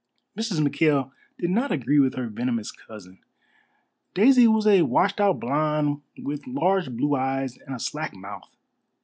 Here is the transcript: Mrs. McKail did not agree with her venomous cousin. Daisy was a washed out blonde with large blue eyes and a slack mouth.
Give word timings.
Mrs. 0.35 0.59
McKail 0.67 1.11
did 1.37 1.51
not 1.51 1.71
agree 1.71 1.99
with 1.99 2.15
her 2.15 2.25
venomous 2.25 2.71
cousin. 2.71 3.19
Daisy 4.15 4.47
was 4.47 4.65
a 4.65 4.81
washed 4.81 5.21
out 5.21 5.39
blonde 5.39 6.01
with 6.17 6.47
large 6.47 6.89
blue 6.89 7.15
eyes 7.15 7.59
and 7.59 7.75
a 7.75 7.79
slack 7.79 8.15
mouth. 8.15 8.49